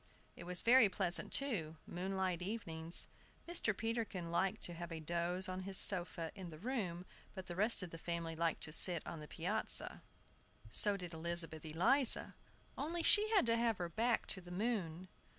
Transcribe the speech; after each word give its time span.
It 0.35 0.45
was 0.45 0.63
very 0.63 0.89
pleasant, 0.89 1.31
too, 1.31 1.75
moonlight 1.85 2.41
evenings. 2.41 3.05
Mr. 3.47 3.77
Peterkin 3.77 4.31
liked 4.31 4.63
to 4.63 4.73
take 4.73 4.89
a 4.91 4.99
doze 4.99 5.47
on 5.47 5.59
his 5.59 5.77
sofa 5.77 6.31
in 6.33 6.49
the 6.49 6.57
room; 6.57 7.05
but 7.35 7.45
the 7.45 7.55
rest 7.55 7.83
of 7.83 7.91
the 7.91 7.99
family 7.99 8.35
liked 8.35 8.61
to 8.63 8.71
sit 8.71 9.05
on 9.05 9.19
the 9.19 9.27
piazza. 9.27 10.01
So 10.71 10.97
did 10.97 11.13
Elizabeth 11.13 11.63
Eliza, 11.63 12.33
only 12.79 13.03
she 13.03 13.29
had 13.29 13.45
to 13.45 13.57
have 13.57 13.77
her 13.77 13.89
back 13.89 14.25
to 14.25 14.41
the 14.41 14.49
moon. 14.49 15.07